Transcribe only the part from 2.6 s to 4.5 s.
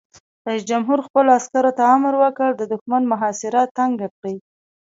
دښمن محاصره تنګه کړئ!